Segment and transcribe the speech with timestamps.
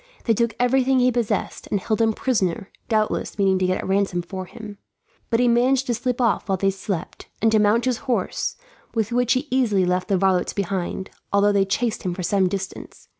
[0.23, 4.23] They took everything he possessed, and held him prisoner, doubtless meaning to get a ransom
[4.23, 4.79] for him;
[5.29, 8.55] but he managed to slip off while they slept, and to mount his horse,
[8.95, 13.09] with which he easily left the varlets behind, although they chased him for some distance.